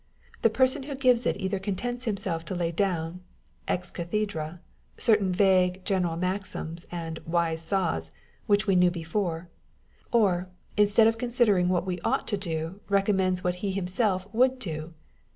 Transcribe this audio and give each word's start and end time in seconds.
The 0.41 0.49
person 0.49 0.81
who 0.81 0.95
gives 0.95 1.27
it 1.27 1.39
either 1.39 1.59
contents 1.59 2.05
himself 2.05 2.43
to 2.45 2.55
lay 2.55 2.71
down 2.71 3.21
(ex 3.67 3.91
cathedra) 3.91 4.59
certain 4.97 5.31
vague, 5.31 5.85
general 5.85 6.15
maxims, 6.15 6.87
and" 6.91 7.19
wise 7.27 7.61
saws," 7.61 8.11
which 8.47 8.65
we 8.65 8.75
knew 8.75 8.89
before; 8.89 9.47
or, 10.11 10.49
instead 10.75 11.05
of 11.05 11.19
con 11.19 11.29
sidering 11.29 11.67
what 11.67 11.85
we 11.85 11.99
ought 11.99 12.27
to 12.29 12.35
do, 12.37 12.79
recommends 12.89 13.43
what 13.43 13.57
he 13.57 13.71
himself 13.71 14.27
would 14.33 14.57
do. 14.57 14.95